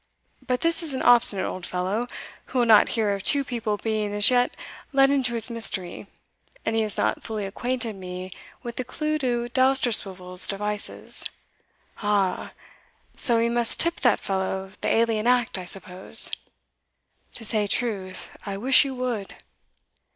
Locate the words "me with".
7.95-8.77